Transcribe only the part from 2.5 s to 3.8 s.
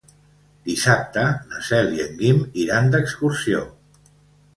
iran d'excursió.